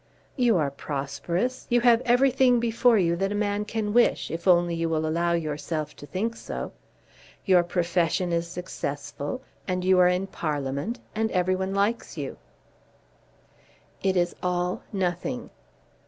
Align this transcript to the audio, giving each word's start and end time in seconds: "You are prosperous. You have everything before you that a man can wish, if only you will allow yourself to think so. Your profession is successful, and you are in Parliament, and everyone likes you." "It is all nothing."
"You 0.35 0.57
are 0.57 0.71
prosperous. 0.71 1.67
You 1.69 1.81
have 1.81 2.01
everything 2.05 2.59
before 2.59 2.97
you 2.97 3.15
that 3.17 3.31
a 3.31 3.35
man 3.35 3.65
can 3.65 3.93
wish, 3.93 4.31
if 4.31 4.47
only 4.47 4.73
you 4.73 4.89
will 4.89 5.05
allow 5.05 5.33
yourself 5.33 5.95
to 5.97 6.07
think 6.07 6.35
so. 6.35 6.71
Your 7.45 7.61
profession 7.61 8.31
is 8.33 8.47
successful, 8.47 9.43
and 9.67 9.85
you 9.85 9.99
are 9.99 10.07
in 10.07 10.25
Parliament, 10.25 10.97
and 11.13 11.29
everyone 11.29 11.75
likes 11.75 12.17
you." 12.17 12.37
"It 14.01 14.17
is 14.17 14.35
all 14.41 14.81
nothing." 14.91 15.51